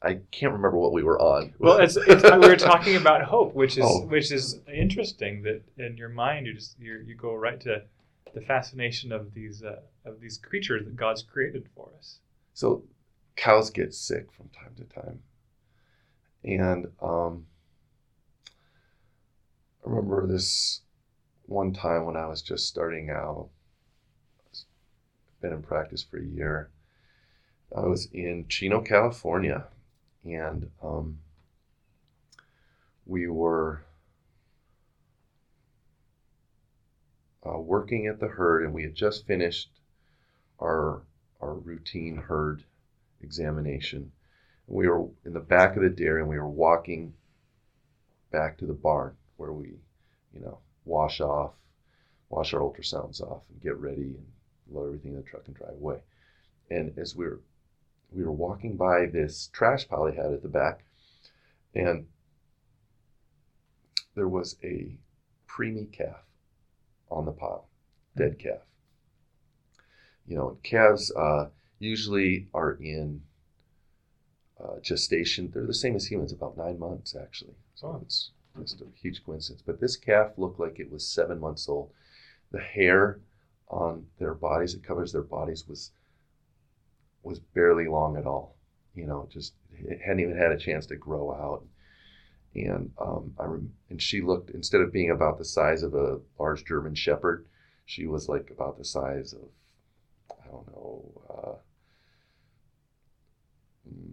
[0.00, 1.54] I can't remember what we were on.
[1.58, 4.06] Well, it's, it's we were talking about hope, which is Oh.
[4.06, 5.42] which is interesting.
[5.42, 7.82] That in your mind you just you you go right to
[8.34, 12.18] the fascination of these uh, of these creatures that God's created for us.
[12.54, 12.84] so
[13.36, 15.20] cows get sick from time to time,
[16.44, 17.46] and um,
[19.84, 20.82] I remember this
[21.48, 23.48] one time when I was just starting out.
[25.40, 26.68] Been in practice for a year.
[27.74, 29.66] I was in Chino, California,
[30.24, 31.18] and um,
[33.06, 33.84] we were
[37.46, 39.70] uh, working at the herd, and we had just finished
[40.60, 41.02] our
[41.40, 42.64] our routine herd
[43.22, 44.10] examination.
[44.66, 47.14] We were in the back of the dairy, and we were walking
[48.32, 49.76] back to the barn where we,
[50.34, 50.58] you know,
[50.88, 51.52] wash off,
[52.30, 54.26] wash our ultrasounds off, and get ready and
[54.70, 56.00] load everything in the truck and drive away.
[56.70, 57.40] And as we were
[58.10, 60.80] we were walking by this trash pile they had at the back,
[61.74, 62.06] and
[64.14, 64.96] there was a
[65.46, 66.24] preemie calf
[67.10, 67.66] on the pile,
[68.16, 68.62] dead calf.
[70.26, 71.48] You know, calves uh,
[71.78, 73.22] usually are in
[74.62, 75.50] uh, gestation.
[75.52, 77.54] They're the same as humans, about nine months actually.
[77.74, 79.62] So it's just a huge coincidence.
[79.64, 81.90] But this calf looked like it was seven months old.
[82.50, 83.20] The hair
[83.68, 85.92] on their bodies, it covers their bodies, was
[87.22, 88.56] was barely long at all.
[88.94, 91.64] You know, just it hadn't even had a chance to grow out.
[92.54, 96.20] And um, I rem- and she looked instead of being about the size of a
[96.38, 97.46] large German Shepherd,
[97.84, 99.48] she was like about the size of
[100.30, 101.54] I don't know uh,
[103.88, 104.12] mm,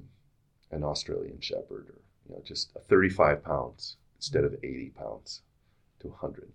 [0.72, 3.98] an Australian Shepherd or you know just 35 pounds.
[4.18, 5.42] Instead of 80 pounds
[6.00, 6.52] to 100.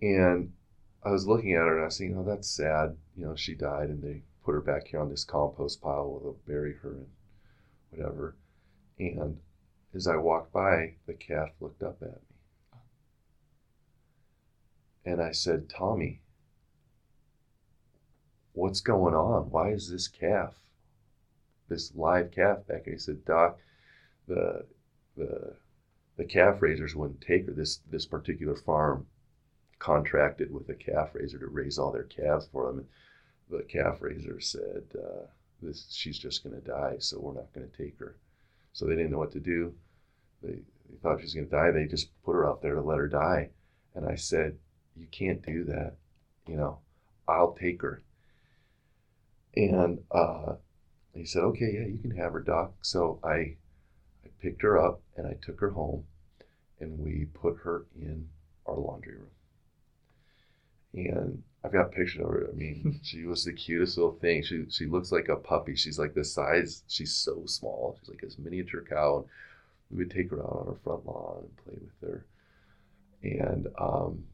[0.00, 0.52] And
[1.04, 2.96] I was looking at her and I thinking, oh, that's sad.
[3.16, 6.20] You know, she died and they put her back here on this compost pile where
[6.20, 7.06] they'll bury her and
[7.90, 8.36] whatever.
[8.98, 9.38] And
[9.94, 12.80] as I walked by, the calf looked up at me.
[15.04, 16.20] And I said, Tommy,
[18.52, 19.50] what's going on?
[19.50, 20.54] Why is this calf,
[21.68, 22.94] this live calf back here?
[22.94, 23.58] He said, Doc,
[24.28, 24.64] the
[25.16, 25.56] the
[26.16, 27.52] the calf raisers wouldn't take her.
[27.52, 29.06] This this particular farm
[29.78, 32.78] contracted with a calf raiser to raise all their calves for them.
[32.78, 32.88] And
[33.58, 35.26] the calf raiser said, uh,
[35.60, 38.16] "This she's just going to die, so we're not going to take her."
[38.72, 39.74] So they didn't know what to do.
[40.42, 41.70] They, they thought she was going to die.
[41.70, 43.50] They just put her out there to let her die.
[43.94, 44.58] And I said,
[44.96, 45.96] "You can't do that.
[46.46, 46.78] You know,
[47.26, 48.02] I'll take her."
[49.54, 50.54] And uh,
[51.14, 53.56] he said, "Okay, yeah, you can have her, doc." So I I
[54.42, 56.04] picked her up and I took her home,
[56.80, 58.28] and we put her in
[58.66, 59.30] our laundry room
[60.94, 62.48] and I've got pictures of her.
[62.50, 64.42] I mean, she was the cutest little thing.
[64.42, 65.76] She she looks like a puppy.
[65.76, 66.82] She's like this size.
[66.88, 67.96] She's so small.
[68.00, 69.18] She's like this miniature cow.
[69.18, 69.26] And
[69.90, 72.24] we would take her out on our front lawn and play with her.
[73.22, 74.24] And um,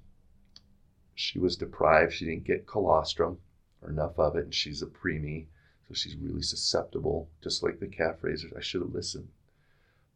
[1.15, 2.13] she was deprived.
[2.13, 3.39] She didn't get colostrum
[3.83, 5.47] or enough of it, and she's a preemie,
[5.87, 8.53] so she's really susceptible, just like the calf raisers.
[8.57, 9.29] I should have listened,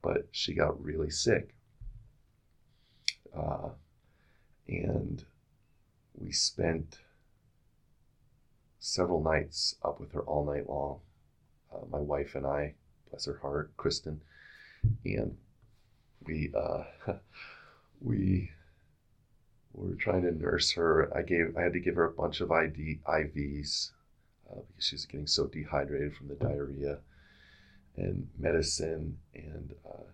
[0.03, 1.55] but she got really sick.
[3.37, 3.71] Uh,
[4.69, 5.25] and
[6.15, 6.99] we spent
[8.79, 11.01] several nights up with her all night long.
[11.73, 12.75] Uh, my wife and I,
[13.11, 14.21] bless her heart, Kristen,
[15.05, 15.37] and
[16.25, 16.85] we uh,
[18.01, 18.51] we
[19.73, 21.11] were trying to nurse her.
[21.17, 23.93] I gave I had to give her a bunch of ID, IVs
[24.51, 26.99] uh, because she was getting so dehydrated from the diarrhea
[27.96, 30.05] and medicine, and uh,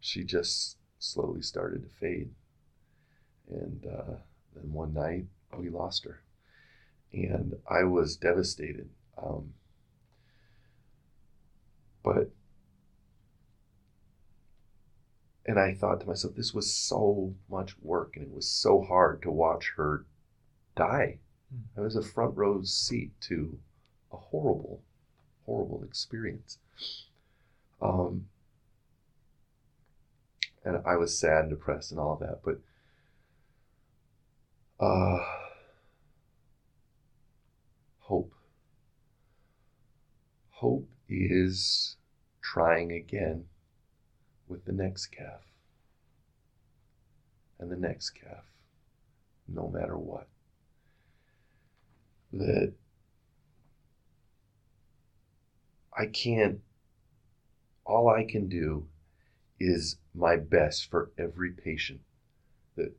[0.00, 2.30] she just slowly started to fade.
[3.50, 4.16] And uh,
[4.54, 6.22] then one night we lost her.
[7.12, 8.88] And I was devastated.
[9.16, 9.54] Um,
[12.02, 12.30] but,
[15.46, 19.22] and I thought to myself, this was so much work and it was so hard
[19.22, 20.04] to watch her
[20.76, 21.18] die.
[21.54, 21.78] Mm.
[21.78, 23.58] It was a front row seat to
[24.12, 24.82] a horrible,
[25.46, 26.58] horrible experience.
[27.84, 28.26] Um,
[30.64, 32.58] and I was sad and depressed and all of that, but
[34.80, 35.18] uh,
[38.00, 38.32] hope.
[40.50, 41.96] Hope is
[42.40, 43.44] trying again
[44.48, 45.42] with the next calf
[47.58, 48.44] and the next calf,
[49.46, 50.28] no matter what.
[52.32, 52.72] That
[55.96, 56.60] I can't,
[57.84, 58.86] all I can do
[59.60, 62.00] is my best for every patient
[62.76, 62.92] that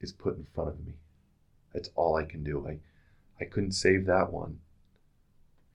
[0.00, 0.94] is put in front of me.
[1.72, 2.66] That's all I can do.
[2.66, 2.78] I,
[3.40, 4.60] I couldn't save that one.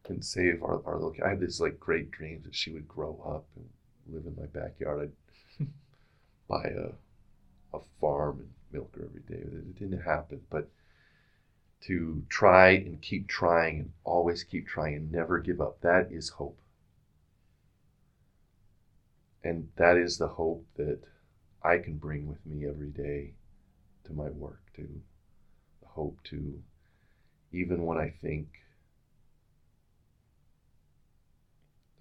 [0.03, 1.15] Couldn't save our, our little.
[1.23, 3.69] I had this like great dreams that she would grow up and
[4.13, 5.11] live in my backyard.
[5.59, 5.67] I'd
[6.47, 9.43] buy a, a farm and milk her every day.
[9.43, 10.69] It didn't happen, but
[11.81, 15.81] to try and keep trying and always keep trying and never give up.
[15.81, 16.57] That is hope.
[19.43, 20.99] And that is the hope that
[21.63, 23.33] I can bring with me every day
[24.05, 24.87] to my work, to
[25.81, 26.61] the hope to,
[27.51, 28.47] even when I think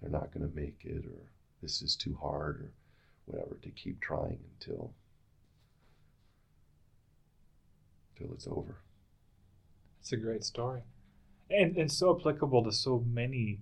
[0.01, 2.71] they're not going to make it or this is too hard or
[3.25, 4.93] whatever, to keep trying until
[8.17, 8.77] until it's over.
[10.01, 10.81] It's a great story.
[11.49, 13.59] And, and so applicable to so many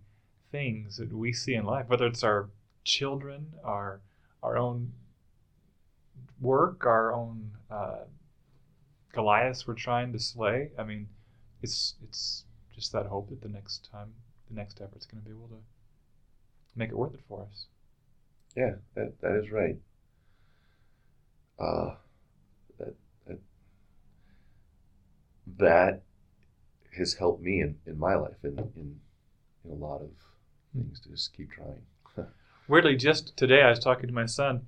[0.51, 2.49] things that we see in life, whether it's our
[2.87, 3.99] children, our
[4.41, 4.93] our own
[6.39, 8.05] work, our own uh,
[9.11, 10.71] Goliaths we're trying to slay.
[10.79, 11.07] I mean,
[11.61, 14.13] it's it's just that hope that the next time,
[14.47, 15.61] the next effort's going to be able to
[16.75, 17.65] make it worth it for us.
[18.55, 19.77] Yeah, that that is right.
[21.59, 21.95] Uh,
[22.79, 22.95] that
[23.27, 23.39] that
[25.57, 26.01] that
[26.95, 28.99] has helped me in, in my life in, in
[29.65, 30.11] in a lot of
[30.73, 31.81] things to just keep trying.
[32.67, 34.65] Weirdly, just today I was talking to my son,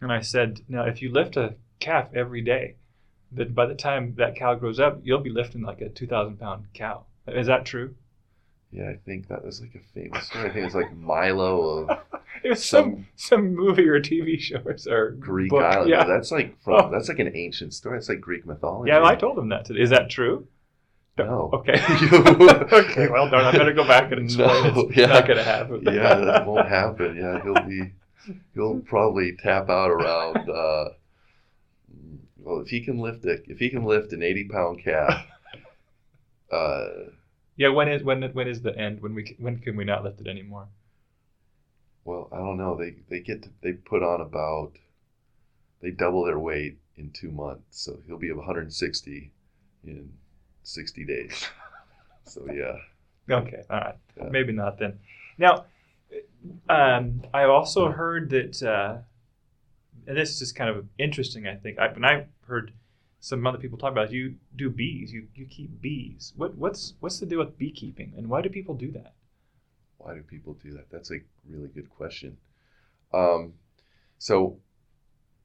[0.00, 2.76] and I said, "Now, if you lift a calf every day,
[3.34, 6.66] that by the time that cow grows up, you'll be lifting like a 2,000 pound
[6.74, 7.04] cow.
[7.26, 7.94] Is that true?
[8.70, 10.48] Yeah, I think that was like a famous story.
[10.48, 11.98] I think it's like Milo of
[12.42, 15.62] it was some, some movie or TV show or Greek book.
[15.62, 15.90] island.
[15.90, 17.98] Yeah, that's like from, that's like an ancient story.
[17.98, 18.90] It's like Greek mythology.
[18.90, 19.80] Yeah, I told him that today.
[19.80, 20.46] Is that true?
[21.18, 21.50] No.
[21.54, 21.74] Okay.
[22.72, 23.08] okay.
[23.08, 24.74] Well, darn, I'm gonna go back and explain.
[24.74, 25.06] No, it's yeah.
[25.06, 25.82] not gonna happen.
[25.86, 27.16] yeah, that won't happen.
[27.16, 27.92] Yeah, he'll be
[28.54, 30.48] he'll probably tap out around.
[30.48, 30.90] Uh,
[32.38, 35.26] well, if he can lift a, if he can lift an eighty pound calf,
[36.50, 36.88] uh,
[37.56, 39.00] Yeah, when is when when is the end?
[39.00, 40.68] When we when can we not lift it anymore?
[42.04, 42.76] well, I don't know.
[42.76, 44.72] They they get to, they put on about
[45.80, 49.32] they double their weight in two months, so he'll be 160
[49.84, 50.12] in
[50.62, 51.46] 60 days.
[52.24, 52.78] So yeah,
[53.30, 54.28] Okay, all right, Yeah.
[54.30, 54.98] maybe not then.
[55.38, 55.66] Now,
[56.68, 58.98] um, I also heard that, uh,
[60.06, 61.46] and this is just kind of interesting.
[61.46, 62.72] I think I, when I heard
[63.20, 65.12] some other people talk about it, you do bees.
[65.12, 66.32] You you keep bees.
[66.36, 69.14] What what's what's the deal with beekeeping, and why do people do that?
[69.98, 70.90] why do people do that?
[70.90, 72.36] That's a really good question.
[73.14, 73.52] Um,
[74.18, 74.58] so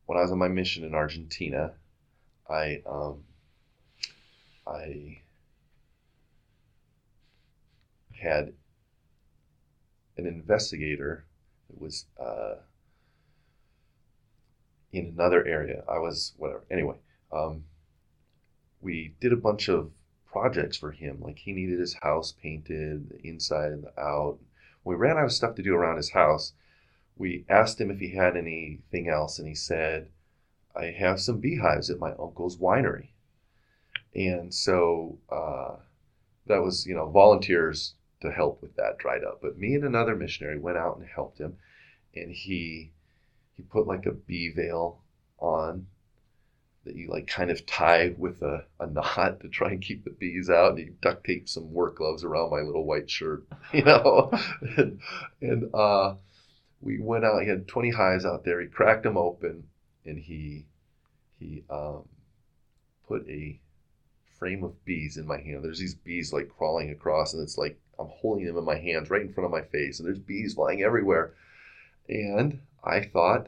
[0.08, 1.74] when I was on my mission in Argentina,
[2.50, 3.24] I um,
[4.68, 5.22] I
[8.22, 8.54] had
[10.18, 11.26] an investigator
[11.70, 12.56] that was uh,
[14.92, 15.84] in another area.
[15.88, 16.64] I was whatever.
[16.70, 16.98] Anyway,
[17.32, 17.64] um,
[18.82, 19.92] we did a bunch of
[20.26, 21.20] projects for him.
[21.22, 24.40] Like he needed his house painted, the inside and the out.
[24.84, 26.54] We ran out of stuff to do around his house.
[27.16, 30.10] We asked him if he had anything else, and he said,
[30.76, 33.10] "I have some beehives at my uncle's winery."
[34.18, 35.76] And so uh,
[36.48, 39.40] that was, you know, volunteers to help with that dried up.
[39.44, 41.58] But me and another missionary went out and helped him,
[42.16, 42.92] and he
[43.56, 45.02] he put like a bee veil
[45.40, 45.86] on
[46.84, 50.10] that you like kind of tie with a, a knot to try and keep the
[50.10, 53.84] bees out and he duct taped some work gloves around my little white shirt you
[53.84, 54.32] know
[54.78, 55.00] and,
[55.42, 56.16] and uh,
[56.82, 59.64] we went out he had 20 hives out there he cracked them open
[60.06, 60.66] and he
[61.40, 62.04] he um,
[63.08, 63.60] put a
[64.40, 67.80] frame of bees in my hand there's these bees like crawling across and it's like
[68.00, 70.54] i'm holding them in my hands right in front of my face and there's bees
[70.54, 71.34] flying everywhere
[72.08, 73.48] and i thought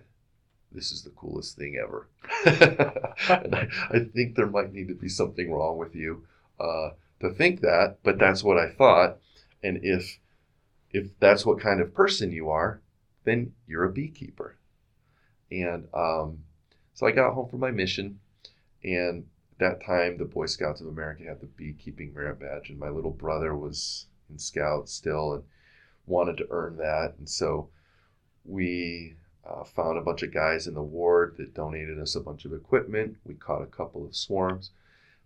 [0.71, 2.07] this is the coolest thing ever.
[2.45, 6.25] and I, I think there might need to be something wrong with you
[6.59, 9.17] uh, to think that, but that's what I thought.
[9.63, 10.19] And if
[10.91, 12.81] if that's what kind of person you are,
[13.23, 14.55] then you're a beekeeper.
[15.51, 16.39] And um,
[16.93, 18.19] so I got home from my mission,
[18.83, 19.25] and
[19.59, 23.11] that time the Boy Scouts of America had the beekeeping merit badge, and my little
[23.11, 25.43] brother was in Scouts still and
[26.07, 27.69] wanted to earn that, and so
[28.45, 32.45] we uh, found a bunch of guys in the ward that donated us a bunch
[32.45, 33.17] of equipment.
[33.25, 34.71] We caught a couple of swarms.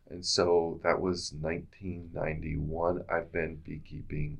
[0.10, 3.04] And so that was 1991.
[3.10, 4.40] I've been beekeeping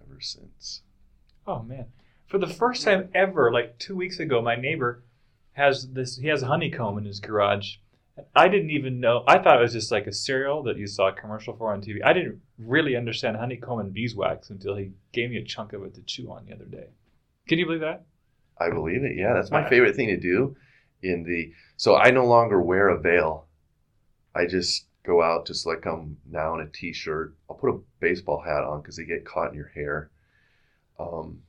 [0.00, 0.82] ever since.
[1.46, 1.86] Oh man!
[2.26, 5.02] For the first time ever, like two weeks ago, my neighbor
[5.52, 6.18] has this.
[6.18, 7.76] He has a honeycomb in his garage.
[8.34, 9.24] I didn't even know.
[9.26, 11.80] I thought it was just like a cereal that you saw a commercial for on
[11.80, 11.98] TV.
[12.04, 15.94] I didn't really understand honeycomb and beeswax until he gave me a chunk of it
[15.94, 16.88] to chew on the other day.
[17.48, 18.04] Can you believe that?
[18.58, 19.16] I believe it.
[19.16, 20.56] Yeah, that's my favorite thing to do.
[21.02, 23.46] In the so I no longer wear a veil.
[24.34, 27.34] I just go out just like I'm now in a t-shirt.
[27.48, 30.10] I'll put a baseball hat on because they get caught in your hair.
[30.98, 31.40] Um,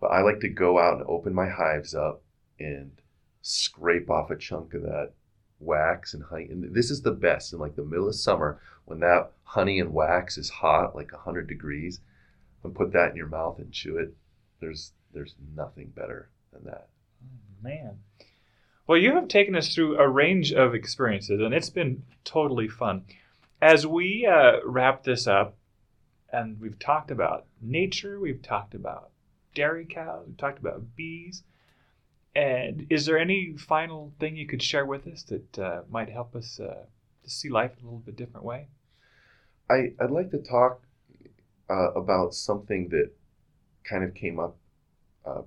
[0.00, 2.22] but I like to go out and open my hives up
[2.58, 2.90] and
[3.40, 5.12] scrape off a chunk of that
[5.60, 6.48] wax and honey.
[6.50, 9.92] And this is the best in like the middle of summer when that honey and
[9.92, 12.00] wax is hot, like 100 degrees,
[12.62, 14.14] and put that in your mouth and chew it.
[14.60, 16.88] There's there's nothing better than that.
[17.62, 17.98] Man.
[18.86, 23.04] Well, you have taken us through a range of experiences, and it's been totally fun.
[23.60, 25.56] As we uh, wrap this up,
[26.32, 29.10] and we've talked about nature, we've talked about
[29.54, 31.42] dairy cows, we've talked about bees.
[32.38, 36.36] And is there any final thing you could share with us that uh, might help
[36.36, 36.84] us uh,
[37.24, 38.68] to see life a little bit different way?
[39.68, 40.80] I, I'd like to talk
[41.68, 43.10] uh, about something that
[43.82, 44.56] kind of came up
[45.26, 45.42] uh,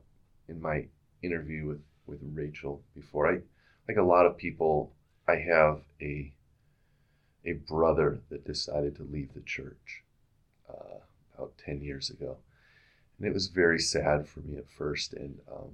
[0.50, 0.88] in my
[1.24, 3.32] interview with, with Rachel before.
[3.32, 3.40] I
[3.88, 4.92] like a lot of people.
[5.30, 6.34] I have a
[7.46, 10.04] a brother that decided to leave the church
[10.70, 11.00] uh,
[11.34, 12.36] about ten years ago,
[13.18, 15.72] and it was very sad for me at first, and um,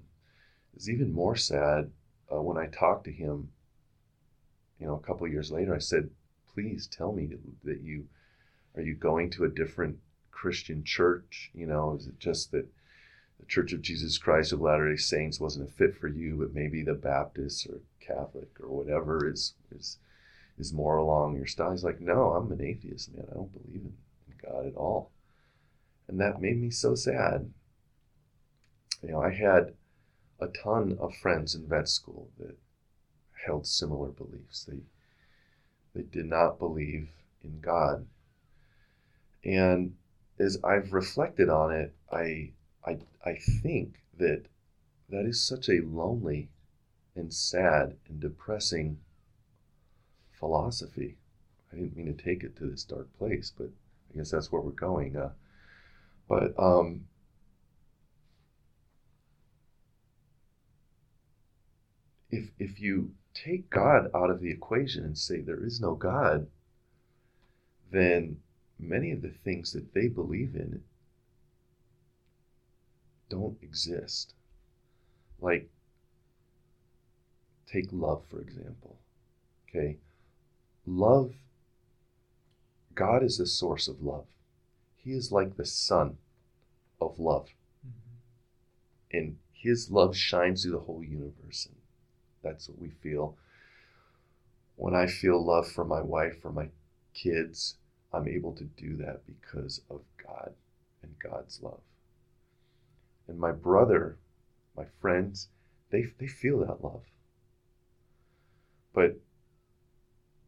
[0.77, 1.89] was even more sad
[2.31, 3.49] uh, when I talked to him.
[4.79, 6.11] You know, a couple years later, I said,
[6.53, 7.29] "Please tell me
[7.63, 8.07] that you
[8.75, 9.97] are you going to a different
[10.29, 11.49] Christian church?
[11.55, 12.67] You know, is it just that
[13.39, 16.53] the Church of Jesus Christ of Latter Day Saints wasn't a fit for you, but
[16.53, 19.97] maybe the Baptist or Catholic or whatever is is
[20.59, 23.25] is more along your style?" He's like, "No, I'm an atheist, man.
[23.31, 23.97] I don't believe in,
[24.27, 25.09] in God at all,"
[26.07, 27.51] and that made me so sad.
[29.01, 29.73] You know, I had
[30.39, 32.57] a ton of friends in vet school that
[33.45, 34.65] held similar beliefs.
[34.65, 34.81] They
[35.93, 37.09] they did not believe
[37.43, 38.05] in God.
[39.43, 39.95] And
[40.37, 42.51] as I've reflected on it, I
[42.85, 44.45] I I think that
[45.09, 46.49] that is such a lonely
[47.15, 48.99] and sad and depressing
[50.31, 51.17] philosophy.
[51.71, 53.69] I didn't mean to take it to this dark place, but
[54.13, 55.15] I guess that's where we're going.
[55.15, 55.31] Uh,
[56.27, 57.05] but um,
[62.29, 66.47] if if you take God out of the equation and say there is no God,
[67.91, 68.37] then
[68.79, 70.83] many of the things that they believe in
[73.29, 74.33] don't exist.
[75.39, 75.69] Like,
[77.67, 78.97] take love, for example.
[79.69, 79.97] Okay?
[80.85, 81.33] Love,
[82.95, 84.25] God is the source of love.
[84.95, 86.17] He is like the sun
[86.99, 87.49] of love.
[87.85, 89.17] Mm-hmm.
[89.17, 91.67] And His love shines through the whole universe.
[91.67, 91.75] And
[92.47, 93.35] that's what we feel.
[94.75, 96.69] When I feel love for my wife, for my
[97.13, 97.75] kids,
[98.13, 100.53] I'm able to do that because of God
[101.01, 101.81] and God's love.
[103.27, 104.17] And my brother,
[104.75, 105.49] my friends,
[105.89, 107.03] they, they feel that love.
[108.93, 109.17] But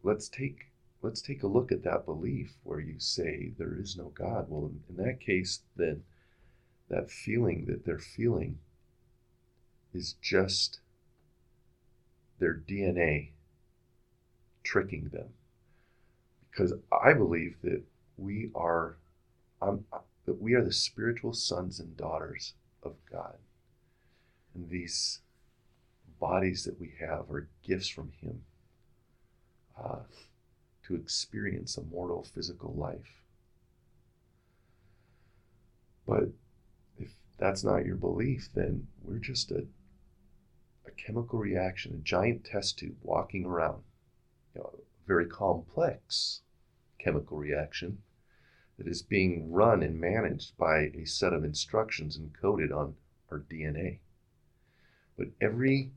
[0.03, 0.67] let's take
[1.01, 4.47] let's take a look at that belief where you say there is no God.
[4.49, 6.03] Well, in, in that case, then
[6.89, 8.59] that feeling that they're feeling
[9.93, 10.79] is just
[12.39, 13.29] their DNA
[14.63, 15.29] tricking them.
[16.49, 17.83] Because I believe that
[18.17, 18.97] we are
[19.61, 19.85] um,
[20.25, 23.35] that we are the spiritual sons and daughters of God.
[24.53, 25.19] And these
[26.19, 28.41] bodies that we have are gifts from Him
[29.81, 29.99] uh,
[30.83, 33.21] to experience a mortal physical life.
[36.05, 36.29] But
[36.97, 39.65] if that's not your belief, then we're just a
[40.85, 43.83] a chemical reaction, a giant test tube walking around,
[44.53, 46.41] you know, a very complex
[46.99, 47.99] chemical reaction
[48.77, 52.95] that is being run and managed by a set of instructions encoded on
[53.29, 53.99] our DNA.
[55.17, 55.91] But every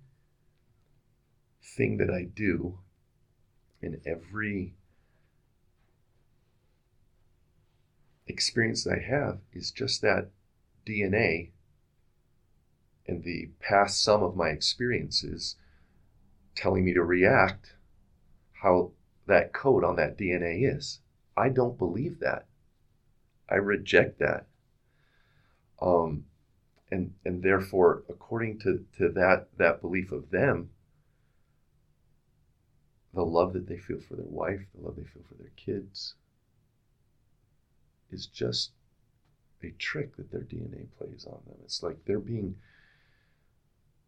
[1.62, 2.78] thing that I do
[3.80, 4.74] and every
[8.26, 10.30] experience that I have is just that
[10.86, 11.50] DNA
[13.06, 15.56] and the past sum of my experiences
[16.54, 17.74] telling me to react
[18.52, 18.92] how
[19.26, 21.00] that code on that DNA is.
[21.36, 22.46] I don't believe that.
[23.48, 24.46] I reject that.
[25.80, 26.26] Um,
[26.90, 30.70] and and therefore, according to, to that that belief of them,
[33.14, 36.14] the love that they feel for their wife, the love they feel for their kids,
[38.10, 38.72] is just
[39.62, 41.56] a trick that their DNA plays on them.
[41.64, 42.56] It's like they're being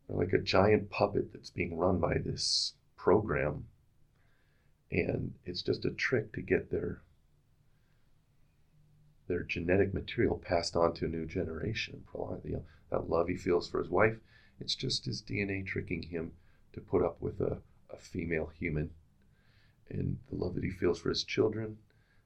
[0.08, 3.66] they're like a giant puppet that's being run by this program.
[4.90, 7.00] And it's just a trick to get their
[9.26, 12.04] their genetic material passed on to a new generation.
[12.90, 14.18] That love he feels for his wife,
[14.60, 16.32] it's just his DNA tricking him
[16.74, 17.58] to put up with a,
[17.90, 18.90] a female human.
[19.88, 21.78] And the love that he feels for his children,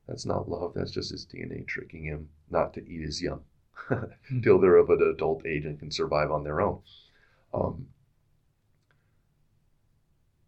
[0.06, 3.44] that's not love, that's just his DNA tricking him not to eat his young
[4.42, 6.82] till they're of an adult age and can survive on their own.
[7.52, 7.86] Um,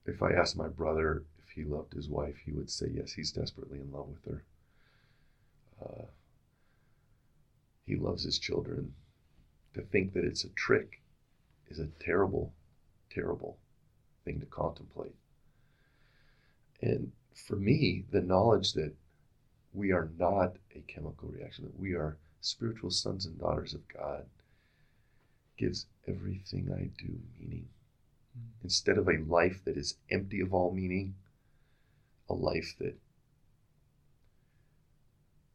[0.07, 3.33] if I asked my brother if he loved his wife, he would say yes, he's
[3.33, 4.45] desperately in love with her.
[5.83, 6.05] Uh,
[7.87, 8.95] he loves his children.
[9.75, 11.01] To think that it's a trick
[11.69, 12.53] is a terrible,
[13.09, 13.57] terrible
[14.25, 15.15] thing to contemplate.
[16.83, 18.93] And for me, the knowledge that
[19.73, 24.25] we are not a chemical reaction, that we are spiritual sons and daughters of God,
[25.61, 27.69] gives everything I do meaning.
[28.37, 28.65] Mm.
[28.65, 31.15] Instead of a life that is empty of all meaning,
[32.29, 32.97] a life that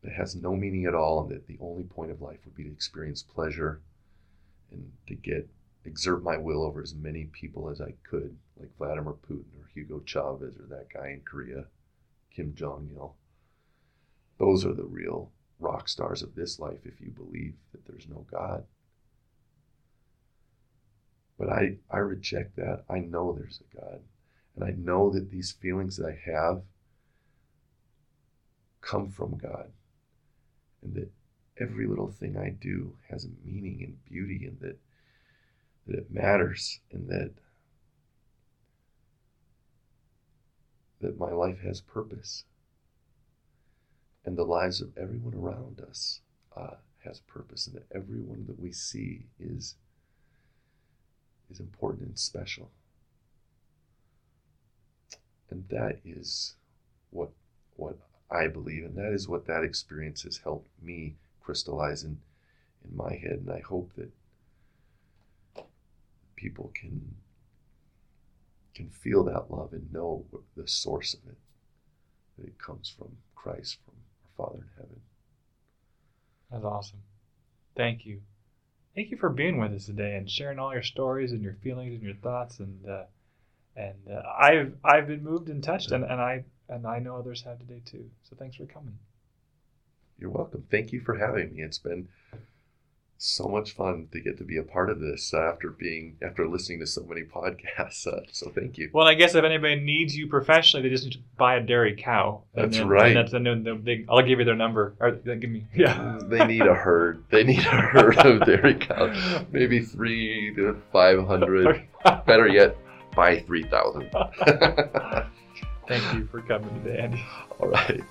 [0.03, 2.63] that has no meaning at all and that the only point of life would be
[2.63, 3.81] to experience pleasure
[4.71, 5.49] and to get
[5.83, 10.01] exert my will over as many people as I could, like Vladimir Putin or Hugo
[10.05, 11.65] Chavez or that guy in Korea,
[12.31, 13.15] Kim Jong il.
[14.37, 18.25] Those are the real rock stars of this life if you believe that there's no
[18.29, 18.65] God.
[21.37, 22.83] But I, I reject that.
[22.89, 23.99] I know there's a God.
[24.55, 26.61] And I know that these feelings that I have
[28.81, 29.71] come from God.
[30.81, 31.11] And that
[31.59, 34.77] every little thing I do has a meaning and beauty and that,
[35.87, 37.31] that it matters and that
[41.01, 42.45] that my life has purpose.
[44.25, 46.21] And the lives of everyone around us
[46.55, 49.75] uh, has purpose, and that everyone that we see is
[51.49, 52.71] is important and special.
[55.49, 56.55] And that is
[57.11, 57.29] what
[57.75, 57.97] what
[58.31, 62.19] I believe, and that is what that experience has helped me crystallize in,
[62.83, 63.43] in my head.
[63.45, 64.11] And I hope that
[66.35, 67.15] people can
[68.73, 70.25] can feel that love and know
[70.57, 71.37] the source of it.
[72.37, 73.93] That it comes from Christ, from
[74.23, 75.01] our Father in heaven.
[76.51, 76.99] That's awesome.
[77.75, 78.21] Thank you.
[78.95, 81.95] Thank you for being with us today and sharing all your stories and your feelings
[81.95, 83.03] and your thoughts and uh,
[83.75, 87.41] and uh, I've I've been moved and touched and, and I and I know others
[87.43, 88.09] have today too.
[88.23, 88.97] So thanks for coming.
[90.17, 90.65] You're welcome.
[90.71, 91.61] Thank you for having me.
[91.61, 92.07] It's been
[93.17, 96.47] so much fun to get to be a part of this uh, after being after
[96.47, 98.05] listening to so many podcasts.
[98.07, 98.89] Uh, so thank you.
[98.93, 101.95] Well, I guess if anybody needs you professionally, they just need to buy a dairy
[101.95, 102.43] cow.
[102.53, 103.07] That's then, right.
[103.07, 104.95] And that's and then they, I'll give you their number.
[104.99, 106.19] Or they give me yeah.
[106.23, 107.23] They need a herd.
[107.29, 109.45] They need a herd of dairy cows.
[109.51, 111.87] Maybe three to five hundred.
[112.25, 112.77] Better yet,
[113.15, 114.09] buy three thousand.
[115.87, 117.23] Thank you for coming today, Andy.
[117.59, 118.03] All right.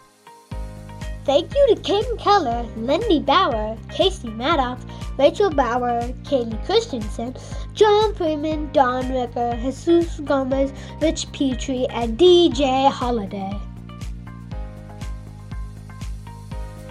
[1.24, 4.84] Thank you to Kim Keller, Lindy Bauer, Casey Maddox,
[5.18, 7.34] Rachel Bauer, Kaylee Christensen,
[7.72, 10.70] John Freeman, Don Ricker, Jesus Gomez,
[11.00, 13.58] Rich Petrie, and DJ Holiday.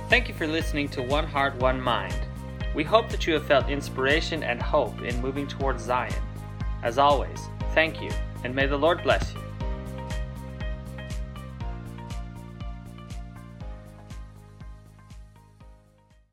[0.09, 2.19] Thank you for listening to One Heart, One Mind.
[2.73, 6.13] We hope that you have felt inspiration and hope in moving towards Zion.
[6.81, 7.39] As always,
[7.75, 8.09] thank you,
[8.43, 9.42] and may the Lord bless you.